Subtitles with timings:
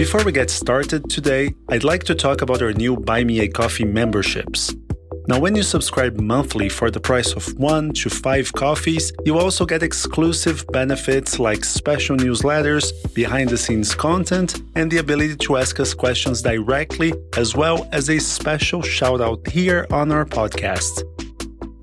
[0.00, 3.48] Before we get started today, I'd like to talk about our new Buy Me a
[3.48, 4.74] Coffee memberships.
[5.28, 9.66] Now, when you subscribe monthly for the price of one to five coffees, you also
[9.66, 15.78] get exclusive benefits like special newsletters, behind the scenes content, and the ability to ask
[15.78, 21.02] us questions directly, as well as a special shout out here on our podcast.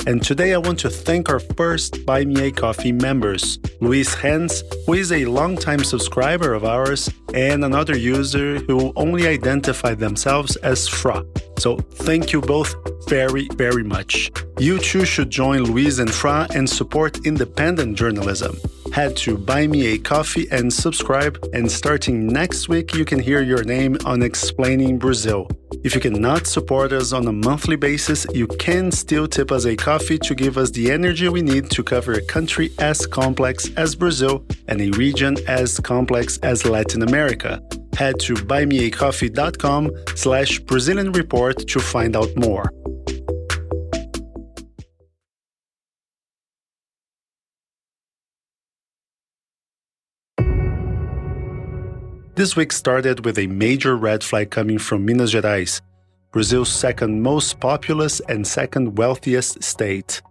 [0.08, 4.64] And today I want to thank our first Buy Me a Coffee members, Luis Hens,
[4.86, 10.88] who is a longtime subscriber of ours, and another user who only identified themselves as
[10.88, 11.26] Fra.
[11.60, 12.74] So thank you both
[13.10, 14.32] very, very much.
[14.58, 18.56] You too should join Luis and Fra and support independent journalism.
[18.94, 23.42] Head to Buy Me a Coffee and subscribe, and starting next week, you can hear
[23.42, 25.48] your name on Explaining Brazil.
[25.84, 29.76] If you cannot support us on a monthly basis, you can still tip us a
[29.76, 33.96] coffee to give us the energy we need to cover a country as complex as
[33.96, 37.62] Brazil and a region as complex as Latin America.
[37.98, 42.72] Head to buymeacoffee.com slash Brazilian Report to find out more.
[52.38, 55.82] This week started with a major red flag coming from Minas Gerais,
[56.32, 60.22] Brazil's second most populous and second wealthiest state.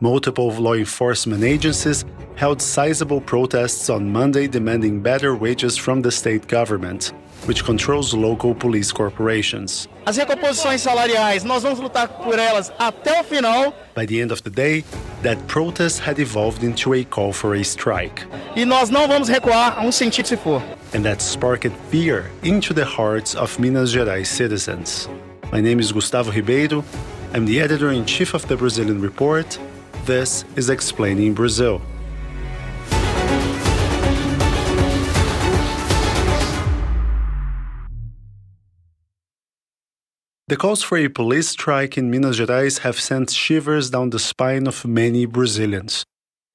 [0.00, 2.04] Multiple law enforcement agencies
[2.36, 7.12] held sizable protests on Monday demanding better wages from the state government,
[7.46, 9.88] which controls local police corporations.
[10.06, 13.74] As recomposições salariais, nós vamos lutar por elas até o final.
[13.96, 14.84] By the end of the day,
[15.24, 18.24] that protest had evolved into a call for a strike.
[18.54, 20.62] E nós não vamos recuar a um sentido se for.
[20.94, 25.08] And that sparked fear into the hearts of Minas Gerais citizens.
[25.50, 26.84] My name is Gustavo Ribeiro.
[27.32, 29.58] I'm the editor in chief of the Brazilian Report.
[30.04, 31.80] This is Explaining Brazil.
[40.48, 44.66] The calls for a police strike in Minas Gerais have sent shivers down the spine
[44.66, 46.04] of many Brazilians.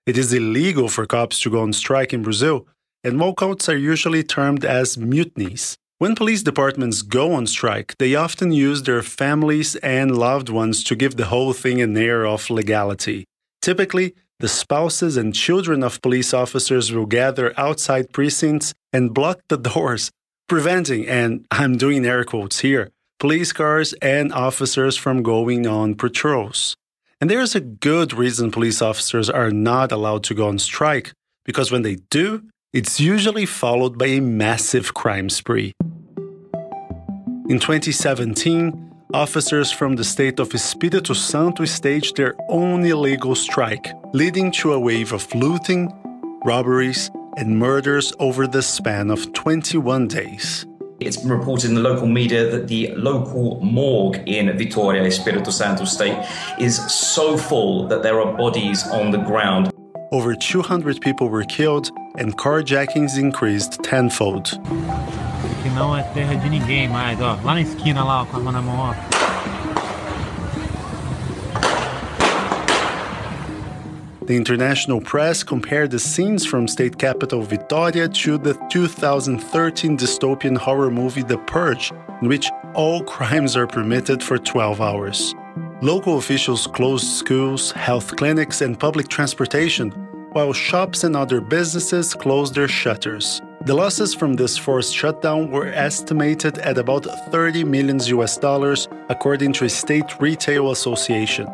[0.05, 2.67] It is illegal for cops to go on strike in Brazil,
[3.07, 5.77] and walkouts are usually termed as mutinies.
[5.97, 10.95] When police departments go on strike, they often use their families and loved ones to
[10.95, 13.25] give the whole thing an air of legality.
[13.61, 19.57] Typically, the spouses and children of police officers will gather outside precincts and block the
[19.57, 20.11] doors,
[20.47, 26.75] preventing, and I'm doing air quotes here, police cars and officers from going on patrols.
[27.19, 31.13] And there's a good reason police officers are not allowed to go on strike,
[31.43, 35.73] because when they do, it's usually followed by a massive crime spree.
[37.49, 44.51] In 2017, officers from the state of Espírito Santo staged their own illegal strike, leading
[44.51, 45.89] to a wave of looting,
[46.43, 50.65] robberies, and murders over the span of 21 days.
[50.99, 55.85] It's been reported in the local media that the local morgue in Vitoria, Espírito Santo
[55.85, 56.17] state,
[56.59, 59.71] is so full that there are bodies on the ground.
[60.09, 64.51] Over 200 people were killed, and carjackings increased tenfold.
[65.61, 67.37] Que não é terra de ninguém mais, ó.
[67.43, 68.93] Lá na esquina, lá, ó, com a mão na mão, ó.
[74.25, 80.89] The international press compared the scenes from state capital Vitoria to the 2013 dystopian horror
[80.89, 81.91] movie The Purge,
[82.21, 85.35] in which all crimes are permitted for 12 hours.
[85.81, 89.91] Local officials closed schools, health clinics, and public transportation,
[90.31, 93.43] while shops and other businesses closed their shutters.
[93.61, 99.53] The losses from this forced shutdown were estimated at about 30 million US dollars, according
[99.53, 101.45] to a state retail association.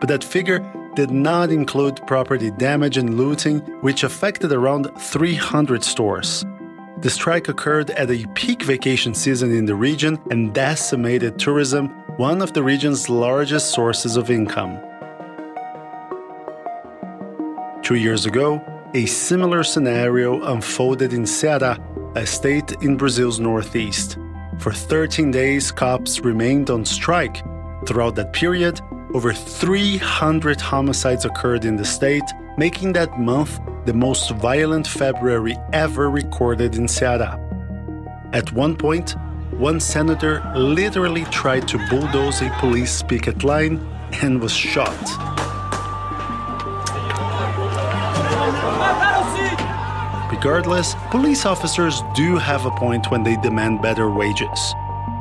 [0.00, 0.60] But that figure
[0.94, 6.46] did not include property damage and looting, which affected around 300 stores.
[7.02, 12.40] The strike occurred at a peak vacation season in the region and decimated tourism, one
[12.40, 14.80] of the region's largest sources of income.
[17.82, 18.62] Two years ago,
[18.94, 21.76] a similar scenario unfolded in Ceará,
[22.16, 24.16] a state in Brazil's northeast.
[24.58, 27.44] For 13 days, cops remained on strike.
[27.86, 28.80] Throughout that period,
[29.12, 32.24] over 300 homicides occurred in the state,
[32.56, 37.38] making that month the most violent February ever recorded in Ceará.
[38.32, 39.14] At one point,
[39.58, 43.78] one senator literally tried to bulldoze a police picket line
[44.22, 44.96] and was shot.
[50.30, 54.74] Regardless, police officers do have a point when they demand better wages.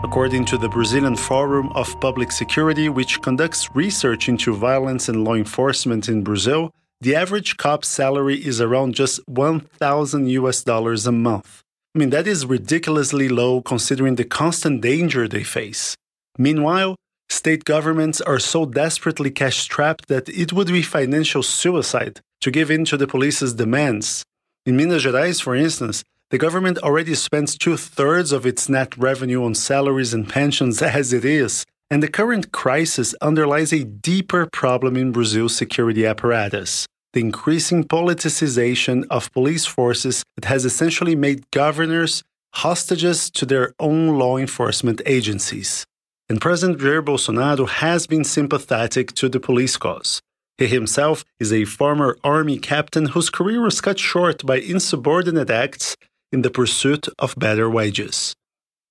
[0.03, 5.33] According to the Brazilian Forum of Public Security, which conducts research into violence and law
[5.35, 6.71] enforcement in Brazil,
[7.01, 11.64] the average cop's salary is around just 1,000 US dollars a month.
[11.95, 15.95] I mean, that is ridiculously low considering the constant danger they face.
[16.37, 16.97] Meanwhile,
[17.29, 22.69] state governments are so desperately cash strapped that it would be financial suicide to give
[22.69, 24.25] in to the police's demands.
[24.65, 29.45] In Minas Gerais, for instance, the government already spends two thirds of its net revenue
[29.45, 34.97] on salaries and pensions as it is, and the current crisis underlies a deeper problem
[34.97, 42.23] in Brazil's security apparatus the increasing politicization of police forces that has essentially made governors
[42.53, 45.85] hostages to their own law enforcement agencies.
[46.27, 50.21] And President Jair Bolsonaro has been sympathetic to the police cause.
[50.57, 55.95] He himself is a former army captain whose career was cut short by insubordinate acts
[56.33, 58.35] in the pursuit of better wages.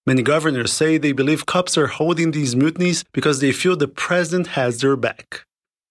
[0.07, 4.47] Many governors say they believe cops are holding these mutinies because they feel the president
[4.49, 5.45] has their back.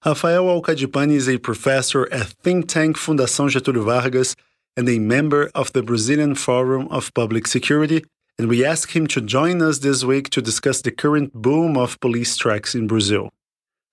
[0.05, 4.35] Rafael Alcadipani is a professor at think tank Fundação Getúlio Vargas
[4.75, 8.03] and a member of the Brazilian Forum of Public Security,
[8.37, 11.97] and we asked him to join us this week to discuss the current boom of
[12.01, 13.29] police strikes in Brazil.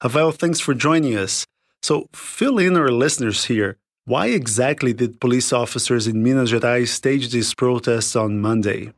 [0.03, 1.47] Rafael, thanks for joining us.
[1.81, 3.77] So, fill in our listeners here.
[4.05, 8.93] Why exactly did police officers in Minas Gerais stage these protests on Monday?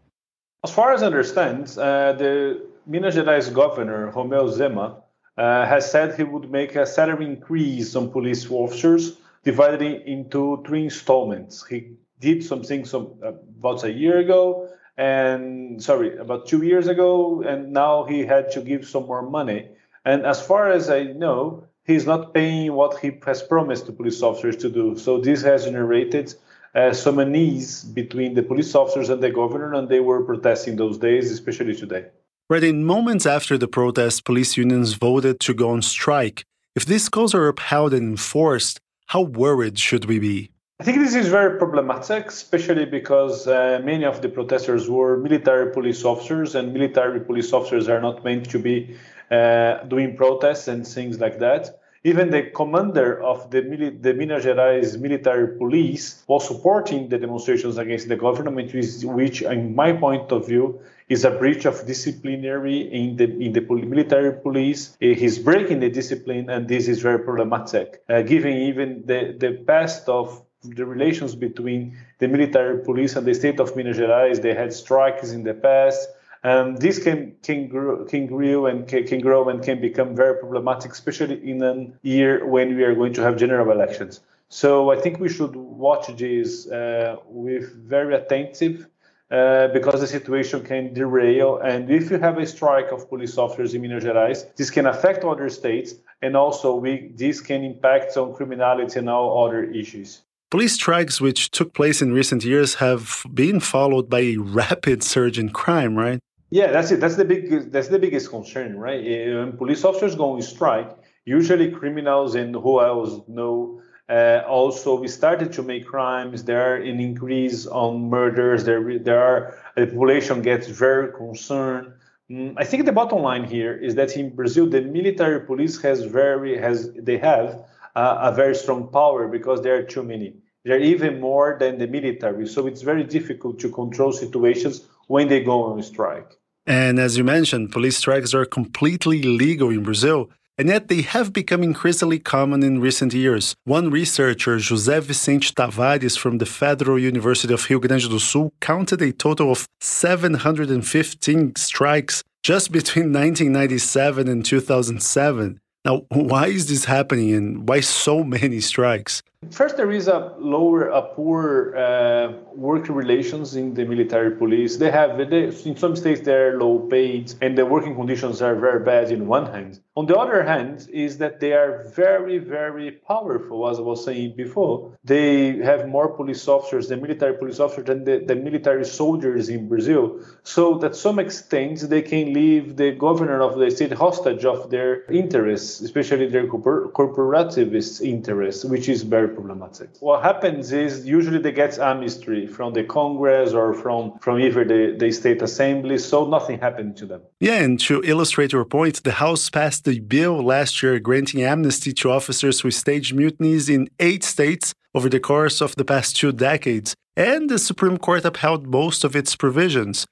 [0.65, 5.03] As far as I understand, uh, the Minas Gerais governor, Romeu Zema,
[5.43, 11.67] has said he would make a salary increase on police officers divided into three installments.
[11.67, 17.73] He did something some about a year ago, and sorry, about two years ago, and
[17.73, 19.69] now he had to give some more money.
[20.05, 24.23] And as far as I know, he's not paying what he has promised to police
[24.23, 24.97] officers to do.
[24.99, 26.35] So this has generated
[26.75, 30.99] uh, some unease between the police officers and the governor, and they were protesting those
[30.99, 32.07] days, especially today.
[32.53, 36.45] In moments after the protest, police unions voted to go on strike.
[36.77, 40.51] If these calls are upheld and enforced, how worried should we be?
[40.79, 45.73] I think this is very problematic, especially because uh, many of the protesters were military
[45.73, 48.97] police officers, and military police officers are not meant to be
[49.31, 51.81] uh, doing protests and things like that.
[52.05, 57.79] Even the commander of the, mili- the Minas Gerais military police was supporting the demonstrations
[57.79, 58.75] against the government,
[59.05, 60.81] which, in my point of view,
[61.13, 63.61] is a breach of disciplinary in the in the
[63.95, 64.97] military police.
[65.01, 70.09] He's breaking the discipline, and this is very problematic, uh, given even the, the past
[70.09, 71.81] of the relations between
[72.19, 74.41] the military police and the state of Minas Gerais.
[74.41, 76.01] They had strikes in the past.
[76.45, 80.91] Um, this can can grow, can grow and can, grow and can become very problematic,
[80.93, 84.21] especially in a year when we are going to have general elections.
[84.49, 88.87] So I think we should watch this uh, with very attentive
[89.33, 91.59] uh, because the situation can derail.
[91.65, 95.25] And if you have a strike of police officers in Minas Gerais, this can affect
[95.25, 100.21] other states, and also we, this can impact on criminality and all other issues.
[100.51, 105.39] Police strikes, which took place in recent years, have been followed by a rapid surge
[105.39, 106.21] in crime, right?
[106.51, 107.01] Yeah, that's it.
[107.01, 107.73] That's the big.
[107.73, 109.03] That's the biggest concern, right?
[109.03, 110.91] When police officers go on strike,
[111.25, 113.81] usually criminals and who else know.
[114.13, 116.45] Uh, also, we started to make crimes.
[116.45, 118.63] There are an increase on murders.
[118.65, 121.95] There, there are the population gets very concerned.
[122.31, 126.05] Mm, I think the bottom line here is that in Brazil, the military police has
[126.05, 127.65] very has they have
[127.97, 130.35] uh, a very strong power because there are too many.
[130.65, 135.41] They're even more than the military, so it's very difficult to control situations when they
[135.43, 136.31] go on strike.
[136.67, 140.29] And as you mentioned, police strikes are completely legal in Brazil,
[140.59, 143.55] and yet they have become increasingly common in recent years.
[143.65, 149.03] One researcher, José Vicente Tavares from the Federal University of Rio Grande do Sul, counted
[149.03, 155.61] a total of 715 strikes just between 1997 and 2007.
[155.85, 159.23] Now, why is this happening and why so many strikes?
[159.51, 164.77] First, there is a lower, a poor uh, relations in the military police.
[164.77, 168.85] They have, they, in some states, they're low paid and the working conditions are very
[168.85, 169.81] bad in one hand.
[169.95, 174.37] On the other hand, is that they are very, very powerful, as I was saying
[174.37, 174.97] before.
[175.05, 179.69] They have more police officers, the military police officers, than the, the military soldiers in
[179.69, 180.21] Brazil.
[180.45, 185.05] So, that some extent, they can leave the governor of the state hostage of their
[185.11, 189.91] interests, especially their corporativist interests, which is very problematic.
[190.01, 194.97] What happens is usually they get amnesty from the Congress or from, from either the,
[194.99, 197.23] the state assembly, so nothing happened to them.
[197.41, 201.93] Yeah, and to illustrate your point, the House passed a bill last year granting amnesty
[201.95, 206.33] to officers who staged mutinies in eight states over the course of the past two
[206.33, 210.07] decades, and the Supreme Court upheld most of its provisions.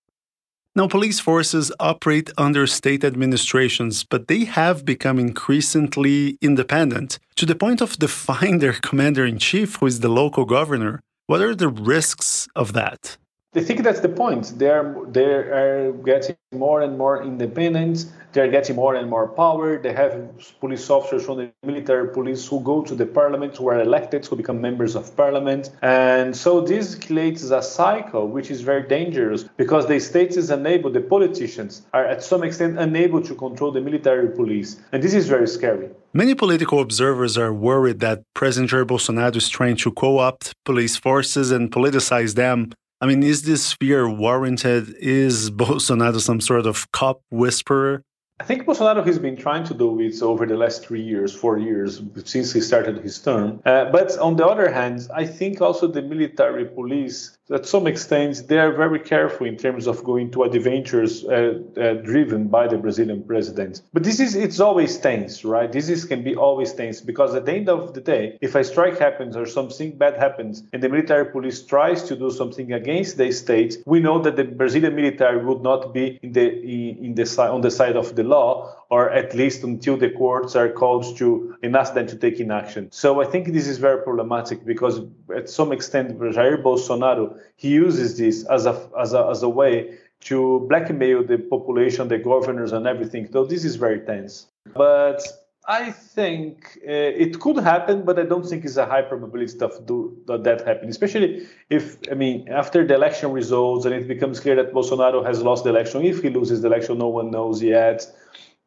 [0.80, 7.54] Now, police forces operate under state administrations, but they have become increasingly independent to the
[7.54, 11.02] point of defying their commander in chief, who is the local governor.
[11.26, 13.18] What are the risks of that?
[13.52, 14.56] They think that's the point.
[14.60, 18.06] They are they are uh, getting more and more independent.
[18.32, 19.76] They are getting more and more power.
[19.76, 20.12] They have
[20.60, 24.36] police officers from the military police who go to the parliament, who are elected, who
[24.36, 29.88] become members of parliament, and so this creates a cycle which is very dangerous because
[29.88, 34.28] the state is unable, the politicians are at some extent unable to control the military
[34.28, 35.88] police, and this is very scary.
[36.12, 40.96] Many political observers are worried that President Jair Bolsonaro is trying to co opt police
[40.96, 44.94] forces and politicize them I mean, is this fear warranted?
[44.98, 48.04] Is Bolsonaro some sort of cop whisperer?
[48.40, 51.58] I think Bolsonaro has been trying to do it over the last three years, four
[51.58, 53.60] years, since he started his term.
[53.66, 58.44] Uh, but on the other hand, I think also the military police at some extent,
[58.46, 62.78] they are very careful in terms of going to adventures uh, uh, driven by the
[62.78, 63.82] Brazilian president.
[63.92, 65.70] But this is, it's always tense, right?
[65.70, 68.62] This is, can be always tense because at the end of the day, if a
[68.62, 73.16] strike happens or something bad happens and the military police tries to do something against
[73.16, 77.42] the state, we know that the Brazilian military would not be in the, in the,
[77.42, 78.50] on the side of the law
[78.90, 82.50] or at least until the courts are called to and ask them to take in
[82.50, 82.82] action.
[82.90, 85.00] So I think this is very problematic because
[85.40, 87.24] at some extent Jair Bolsonaro
[87.62, 89.72] he uses this as a as a as a way
[90.28, 93.28] to blackmail the population, the governors, and everything.
[93.32, 94.46] So this is very tense.
[94.74, 95.20] But
[95.66, 99.86] I think uh, it could happen, but I don't think it's a high probability of
[99.86, 100.88] do, that, that happen.
[100.88, 105.42] Especially if, I mean, after the election results and it becomes clear that Bolsonaro has
[105.42, 106.02] lost the election.
[106.04, 108.06] If he loses the election, no one knows yet.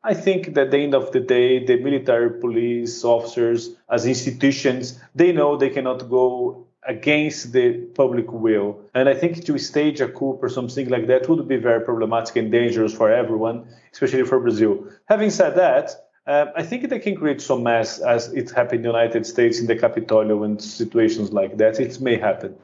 [0.03, 4.99] I think that at the end of the day, the military police officers, as institutions,
[5.15, 8.79] they know they cannot go against the public will.
[8.93, 12.35] And I think to stage a coup or something like that would be very problematic
[12.35, 14.85] and dangerous for everyone, especially for Brazil.
[15.07, 15.91] Having said that,
[16.27, 19.59] uh, I think they can create some mess as it happened in the United States
[19.59, 21.79] in the Capitol and situations like that.
[21.79, 22.55] It may happen.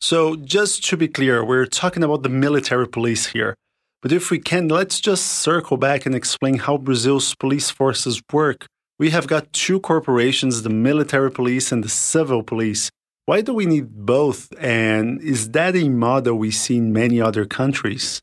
[0.00, 3.54] So, just to be clear, we're talking about the military police here.
[4.02, 8.66] But if we can, let's just circle back and explain how Brazil's police forces work.
[8.98, 12.90] We have got two corporations, the military police and the civil police.
[13.26, 14.52] Why do we need both?
[14.58, 18.20] And is that a model we see in many other countries?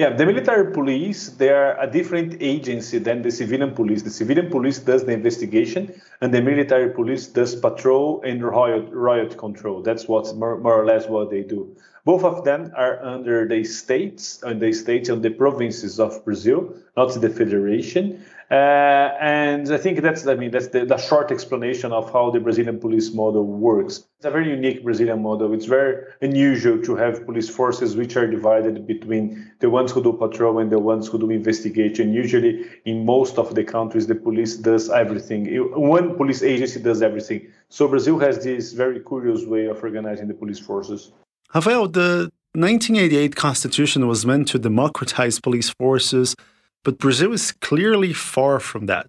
[0.00, 4.02] Yeah, the military police, they are a different agency than the civilian police.
[4.02, 9.36] The civilian police does the investigation, and the military police does patrol and riot, riot
[9.36, 9.82] control.
[9.82, 11.76] That's what's more, more or less what they do.
[12.04, 16.74] Both of them are under the states and the states and the provinces of Brazil,
[16.96, 18.24] not the federation.
[18.50, 22.40] Uh, and I think that's, I mean, that's the, the, short explanation of how the
[22.40, 24.04] Brazilian police model works.
[24.16, 25.54] It's a very unique Brazilian model.
[25.54, 30.12] It's very unusual to have police forces which are divided between the ones who do
[30.14, 32.12] patrol and the ones who do investigation.
[32.12, 35.46] Usually, in most of the countries, the police does everything.
[35.80, 37.46] One police agency does everything.
[37.68, 41.12] So Brazil has this very curious way of organizing the police forces.
[41.52, 46.36] Rafael, the 1988 Constitution was meant to democratize police forces,
[46.84, 49.08] but Brazil is clearly far from that.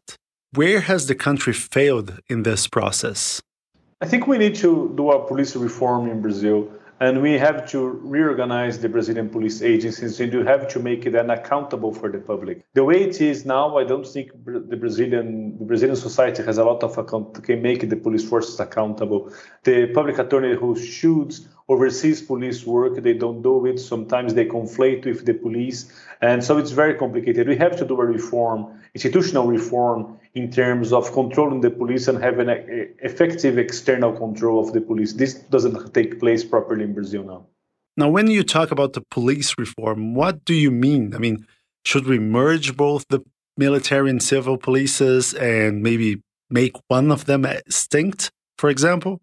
[0.55, 3.43] Where has the country failed in this process?
[4.01, 6.67] I think we need to do a police reform in Brazil,
[6.99, 11.13] and we have to reorganize the Brazilian police agencies and you have to make it
[11.15, 12.63] accountable for the public.
[12.73, 16.63] The way it is now, I don't think the Brazilian the Brazilian society has a
[16.63, 19.31] lot of account can make the police forces accountable.
[19.63, 22.93] The public attorney who shoots overseas police work.
[23.01, 23.79] They don't do it.
[23.79, 25.79] Sometimes they conflate with the police.
[26.21, 27.47] And so it's very complicated.
[27.47, 28.59] We have to do a reform,
[28.93, 32.61] institutional reform, in terms of controlling the police and having an
[33.09, 35.13] effective external control of the police.
[35.13, 37.45] This doesn't take place properly in Brazil now.
[37.97, 41.13] Now, when you talk about the police reform, what do you mean?
[41.13, 41.45] I mean,
[41.83, 43.21] should we merge both the
[43.57, 49.21] military and civil polices and maybe make one of them extinct, for example?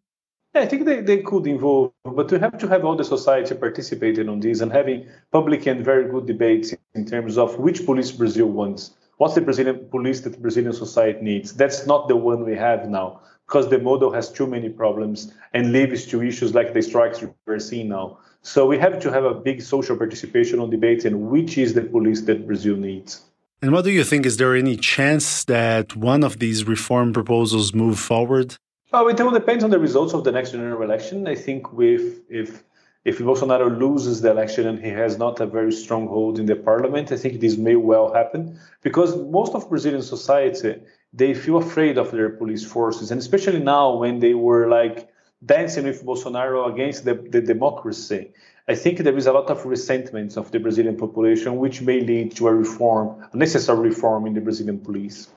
[0.59, 4.29] I think they, they could involve, but we have to have all the society participating
[4.29, 8.47] on this and having public and very good debates in terms of which police Brazil
[8.47, 8.93] wants.
[9.19, 11.53] What's the Brazilian police that Brazilian society needs?
[11.53, 15.73] That's not the one we have now because the model has too many problems and
[15.73, 18.19] leads to issues like the strikes we're seeing now.
[18.43, 21.83] So we have to have a big social participation on debates and which is the
[21.83, 23.23] police that Brazil needs.
[23.61, 24.27] And what do you think?
[24.27, 28.57] Is there any chance that one of these reform proposals move forward?
[28.90, 31.28] Oh, it all depends on the results of the next general election.
[31.28, 32.64] I think with if
[33.04, 36.57] if Bolsonaro loses the election and he has not a very strong hold in the
[36.57, 40.80] parliament, I think this may well happen because most of Brazilian society
[41.12, 45.09] they feel afraid of their police forces, and especially now when they were like
[45.45, 48.33] dancing with Bolsonaro against the, the democracy.
[48.68, 52.37] I think there is a lot of resentment of the Brazilian population, which may lead
[52.37, 55.28] to a reform, a necessary reform in the Brazilian police.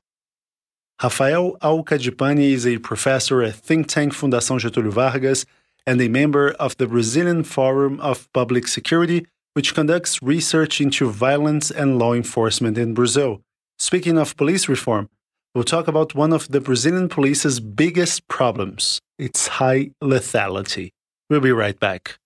[1.02, 5.44] Rafael Alcadipani is a professor at think tank Fundação Getúlio Vargas
[5.84, 11.72] and a member of the Brazilian Forum of Public Security, which conducts research into violence
[11.72, 13.40] and law enforcement in Brazil.
[13.80, 15.08] Speaking of police reform,
[15.56, 20.90] we'll talk about one of the Brazilian police's biggest problems its high lethality.
[21.28, 22.18] We'll be right back.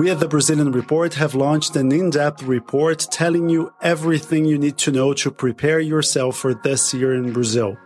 [0.00, 4.56] We at the Brazilian Report have launched an in depth report telling you everything you
[4.56, 7.76] need to know to prepare yourself for this year in Brazil.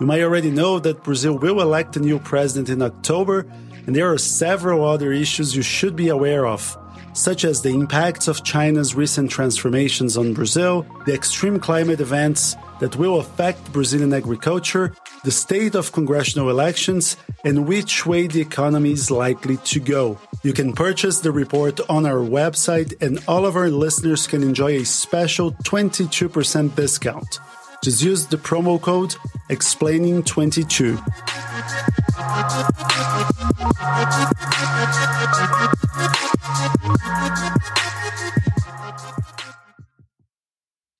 [0.00, 3.46] You might already know that Brazil will elect a new president in October,
[3.86, 6.78] and there are several other issues you should be aware of,
[7.12, 12.96] such as the impacts of China's recent transformations on Brazil, the extreme climate events that
[12.96, 19.10] will affect Brazilian agriculture, the state of congressional elections, and which way the economy is
[19.10, 20.18] likely to go.
[20.42, 24.76] You can purchase the report on our website, and all of our listeners can enjoy
[24.76, 27.38] a special 22% discount.
[27.84, 29.14] Just use the promo code
[29.50, 30.96] explaining22.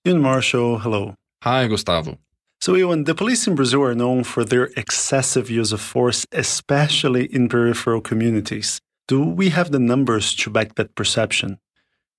[0.05, 1.15] Euan Marshall, hello.
[1.45, 2.19] Hi, Gustavo.
[2.61, 7.25] So, Euan, the police in Brazil are known for their excessive use of force, especially
[7.35, 8.83] in peripheral communities.
[9.11, 11.59] Do we have the numbers to back that perception?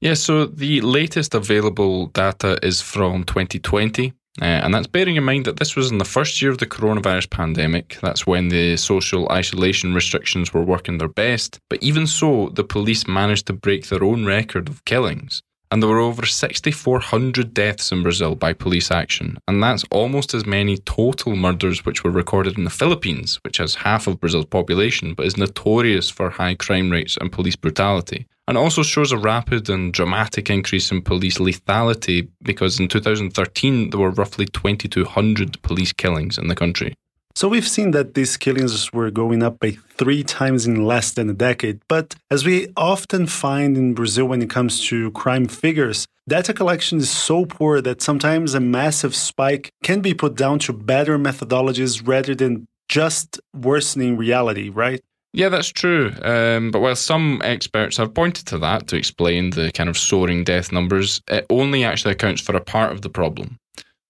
[0.02, 4.12] Yeah, so the latest available data is from 2020.
[4.42, 6.66] Uh, and that's bearing in mind that this was in the first year of the
[6.66, 7.98] coronavirus pandemic.
[8.02, 11.60] That's when the social isolation restrictions were working their best.
[11.70, 15.42] But even so, the police managed to break their own record of killings.
[15.72, 19.38] And there were over 6,400 deaths in Brazil by police action.
[19.48, 23.76] And that's almost as many total murders which were recorded in the Philippines, which has
[23.76, 28.28] half of Brazil's population, but is notorious for high crime rates and police brutality.
[28.50, 34.00] And also shows a rapid and dramatic increase in police lethality because in 2013 there
[34.00, 36.94] were roughly 2,200 police killings in the country.
[37.36, 41.30] So we've seen that these killings were going up by three times in less than
[41.30, 41.80] a decade.
[41.88, 47.00] But as we often find in Brazil when it comes to crime figures, data collection
[47.00, 52.06] is so poor that sometimes a massive spike can be put down to better methodologies
[52.06, 55.02] rather than just worsening reality, right?
[55.34, 56.14] Yeah, that's true.
[56.24, 60.44] Um, but while some experts have pointed to that to explain the kind of soaring
[60.44, 63.58] death numbers, it only actually accounts for a part of the problem.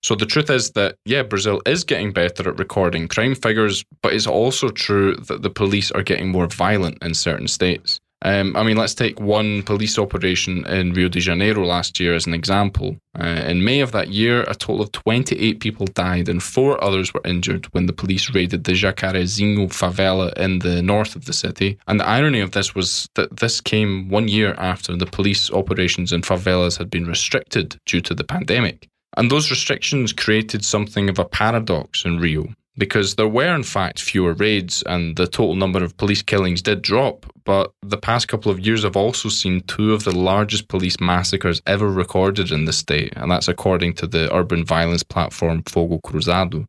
[0.03, 4.13] So the truth is that, yeah, Brazil is getting better at recording crime figures, but
[4.13, 7.99] it's also true that the police are getting more violent in certain states.
[8.23, 12.27] Um, I mean, let's take one police operation in Rio de Janeiro last year as
[12.27, 12.97] an example.
[13.19, 17.13] Uh, in May of that year, a total of 28 people died and four others
[17.13, 21.79] were injured when the police raided the Jacarezinho favela in the north of the city.
[21.87, 26.13] And the irony of this was that this came one year after the police operations
[26.13, 28.87] in favelas had been restricted due to the pandemic.
[29.17, 32.47] And those restrictions created something of a paradox in Rio
[32.78, 36.82] because there were, in fact, fewer raids and the total number of police killings did
[36.82, 37.26] drop.
[37.43, 41.62] But the past couple of years have also seen two of the largest police massacres
[41.65, 46.65] ever recorded in the state, and that's according to the urban violence platform Fogo Cruzado.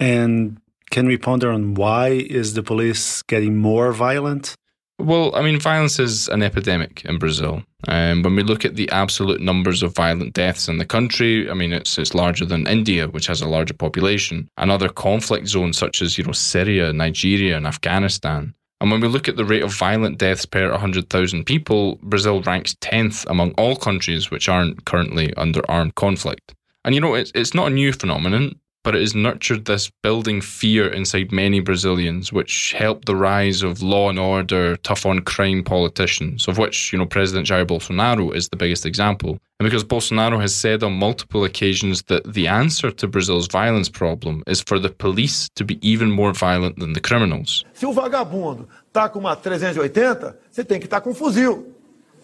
[0.00, 4.54] And can we ponder on why is the police getting more violent?
[4.98, 7.62] Well, I mean, violence is an epidemic in Brazil.
[7.88, 11.54] Um, when we look at the absolute numbers of violent deaths in the country, I
[11.54, 15.78] mean, it's it's larger than India, which has a larger population, and other conflict zones
[15.78, 18.54] such as you know Syria, Nigeria, and Afghanistan.
[18.80, 22.74] And when we look at the rate of violent deaths per 100,000 people, Brazil ranks
[22.74, 26.54] 10th among all countries which aren't currently under armed conflict.
[26.84, 30.40] And you know, it's, it's not a new phenomenon but it has nurtured this building
[30.40, 35.64] fear inside many Brazilians, which helped the rise of law and order, tough on crime
[35.64, 39.40] politicians, of which, you know, President Jair Bolsonaro is the biggest example.
[39.58, 44.44] And because Bolsonaro has said on multiple occasions that the answer to Brazil's violence problem
[44.46, 47.64] is for the police to be even more violent than the criminals.
[47.72, 51.75] Se o vagabundo tá com uma 380, você tem que estar tá com um fuzil.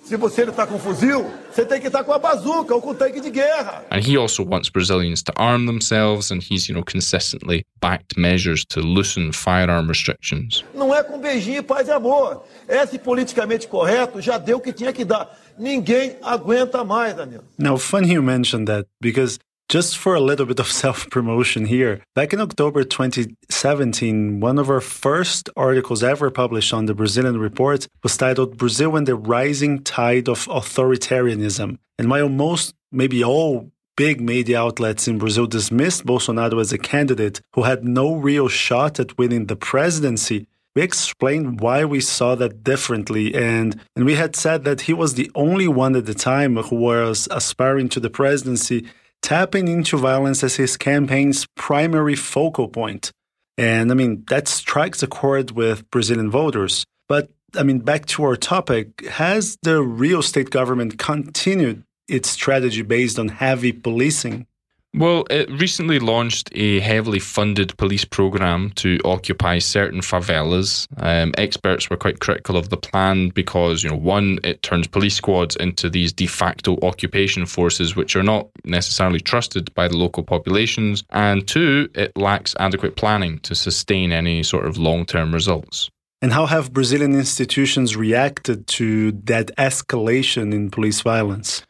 [0.05, 3.21] Se você está com fuzil, você tem que estar com a bazuca ou com tanque
[3.21, 3.85] de guerra.
[3.91, 8.65] And he also wants Brazilians to arm themselves and he's, you know, consistently backed measures
[8.67, 10.65] to loosen firearm restrictions.
[10.75, 12.45] Não é com beijinho, paz e amor.
[12.69, 15.31] Esse politicamente correto já deu o que tinha que dar.
[15.57, 17.45] Ninguém aguenta mais, Danilo.
[17.57, 19.39] Now, funny you mentioned that because
[19.73, 24.69] just for a little bit of self promotion here, back in October 2017, one of
[24.69, 29.83] our first articles ever published on the Brazilian Report was titled Brazil and the Rising
[29.83, 31.79] Tide of Authoritarianism.
[31.99, 37.41] And while most, maybe all, big media outlets in Brazil dismissed Bolsonaro as a candidate
[37.55, 42.63] who had no real shot at winning the presidency, we explained why we saw that
[42.63, 46.57] differently and and we had said that he was the only one at the time
[46.57, 48.87] who was aspiring to the presidency
[49.23, 53.11] tapping into violence as his campaign's primary focal point.
[53.57, 56.85] And I mean, that strikes a chord with Brazilian voters.
[57.09, 62.83] But I mean, back to our topic, has the Rio state government continued its strategy
[62.83, 64.47] based on heavy policing?
[64.95, 70.87] Well, it recently launched a heavily funded police program to occupy certain favelas.
[70.99, 75.15] Um, experts were quite critical of the plan because, you know, one, it turns police
[75.15, 80.23] squads into these de facto occupation forces, which are not necessarily trusted by the local
[80.23, 85.89] populations, and two, it lacks adequate planning to sustain any sort of long term results.
[86.21, 91.63] And how have Brazilian institutions reacted to that escalation in police violence?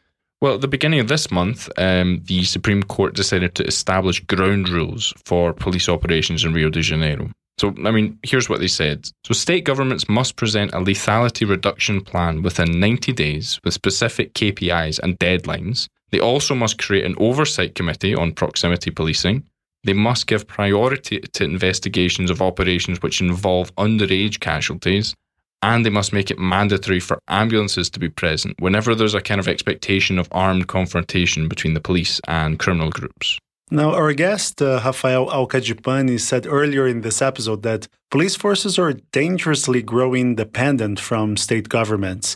[0.43, 4.67] Well, at the beginning of this month, um, the Supreme Court decided to establish ground
[4.67, 7.31] rules for police operations in Rio de Janeiro.
[7.57, 9.07] So, I mean, here's what they said.
[9.25, 14.99] So, state governments must present a lethality reduction plan within 90 days with specific KPIs
[14.99, 15.87] and deadlines.
[16.11, 19.43] They also must create an oversight committee on proximity policing.
[19.85, 25.15] They must give priority to investigations of operations which involve underage casualties
[25.63, 29.39] and they must make it mandatory for ambulances to be present whenever there's a kind
[29.39, 33.39] of expectation of armed confrontation between the police and criminal groups.
[33.71, 38.93] Now, our guest, uh, Rafael Alcadipani, said earlier in this episode that police forces are
[39.11, 42.35] dangerously growing dependent from state governments.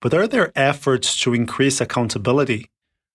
[0.00, 2.71] But are there efforts to increase accountability?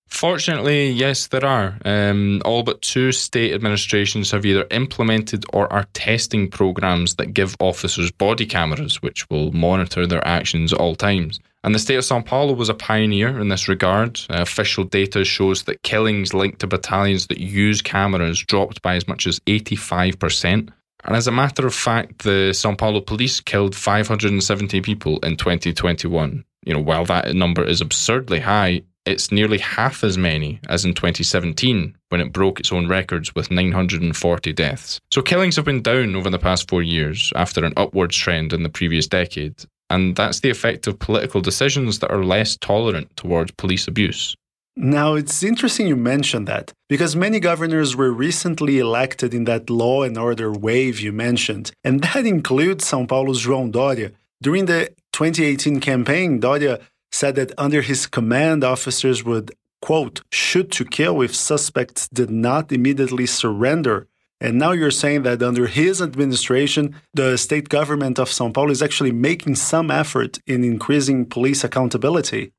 [0.08, 1.78] Fortunately, yes, there are.
[1.84, 7.56] Um, all but two state administrations have either implemented or are testing programs that give
[7.60, 11.40] officers body cameras, which will monitor their actions at all times.
[11.64, 14.22] And the state of Sao Paulo was a pioneer in this regard.
[14.30, 19.08] Uh, official data shows that killings linked to battalions that use cameras dropped by as
[19.08, 20.70] much as 85%.
[21.04, 26.46] And as a matter of fact, the Sao Paulo police killed 570 people in 2021.
[26.66, 30.94] You know, while that number is absurdly high, it's nearly half as many as in
[30.94, 35.00] 2017 when it broke its own records with 940 deaths.
[35.12, 38.64] So killings have been down over the past four years after an upwards trend in
[38.64, 39.56] the previous decade.
[39.90, 44.36] And that's the effect of political decisions that are less tolerant towards police abuse.
[44.80, 50.04] Now, it's interesting you mentioned that because many governors were recently elected in that law
[50.04, 54.12] and order wave you mentioned, and that includes Sao Paulo's João Doria.
[54.40, 56.80] During the 2018 campaign, Doria
[57.18, 59.52] said that under his command, officers would,
[59.82, 64.08] quote, shoot to kill if suspects did not immediately surrender.
[64.40, 68.84] And now you're saying that under his administration, the state government of Sao Paulo is
[68.84, 72.52] actually making some effort in increasing police accountability.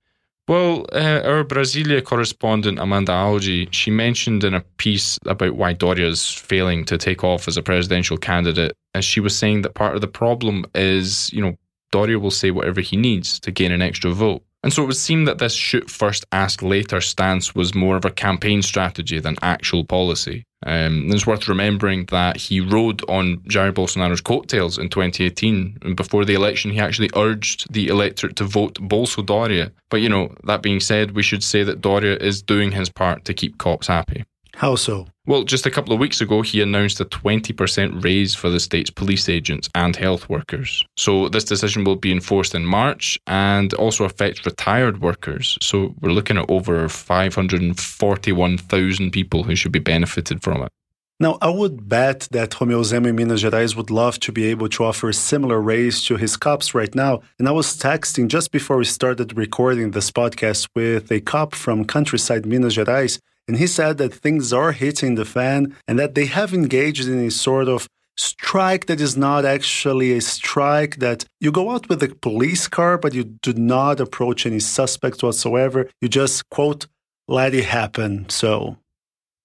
[0.48, 6.32] Well, uh, our Brasilia correspondent Amanda Algi, she mentioned in a piece about why Doria's
[6.32, 10.00] failing to take off as a presidential candidate, as she was saying that part of
[10.00, 11.54] the problem is, you know,
[11.92, 14.42] Doria will say whatever he needs to gain an extra vote.
[14.62, 18.04] And so it would seem that this shoot first, ask later stance was more of
[18.04, 20.44] a campaign strategy than actual policy.
[20.66, 25.78] Um, it's worth remembering that he rode on Jair Bolsonaro's coattails in 2018.
[25.82, 29.70] And before the election, he actually urged the electorate to vote Bolso Doria.
[29.90, 33.24] But, you know, that being said, we should say that Doria is doing his part
[33.26, 34.24] to keep cops happy.
[34.58, 35.06] How so?
[35.24, 38.90] Well, just a couple of weeks ago, he announced a 20% raise for the state's
[38.90, 40.84] police agents and health workers.
[40.96, 45.58] So, this decision will be enforced in March and also affects retired workers.
[45.62, 50.72] So, we're looking at over 541,000 people who should be benefited from it.
[51.20, 54.68] Now, I would bet that Romeu Zema in Minas Gerais would love to be able
[54.70, 57.20] to offer a similar raise to his cops right now.
[57.38, 61.84] And I was texting just before we started recording this podcast with a cop from
[61.84, 66.26] countryside Minas Gerais, and he said that things are hitting the fan and that they
[66.26, 71.50] have engaged in a sort of strike that is not actually a strike, that you
[71.50, 75.88] go out with a police car, but you do not approach any suspects whatsoever.
[76.02, 76.86] You just, quote,
[77.26, 78.28] let it happen.
[78.28, 78.76] So.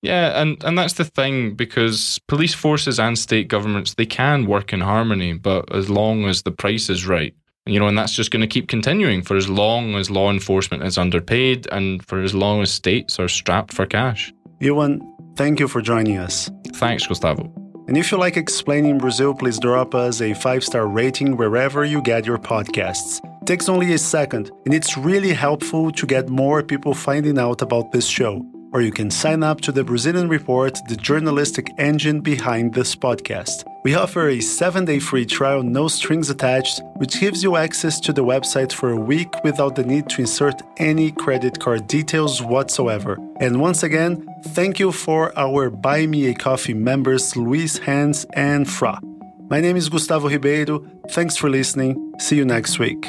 [0.02, 4.74] Yeah, and, and that's the thing because police forces and state governments they can work
[4.74, 7.34] in harmony, but as long as the price is right.
[7.66, 10.84] You know, and that's just going to keep continuing for as long as law enforcement
[10.84, 14.34] is underpaid and for as long as states are strapped for cash.
[14.60, 15.00] Euan,
[15.38, 16.52] thank you for joining us.
[16.74, 17.52] Thanks, Gustavo.
[17.88, 22.02] And if you like explaining Brazil, please drop us a five star rating wherever you
[22.02, 23.20] get your podcasts.
[23.42, 27.62] It takes only a second, and it's really helpful to get more people finding out
[27.62, 28.42] about this show
[28.74, 33.64] or you can sign up to the Brazilian Report, the journalistic engine behind this podcast.
[33.84, 38.14] We offer a seven day free trial, no strings attached, which gives you access to
[38.14, 43.18] the website for a week without the need to insert any credit card details whatsoever.
[43.42, 48.70] And once again, thank you for our Buy Me a Coffee members Luis Hans and
[48.70, 49.02] Fra.
[49.50, 50.86] My name is Gustavo Ribeiro.
[51.10, 52.14] Thanks for listening.
[52.20, 53.06] See you next week.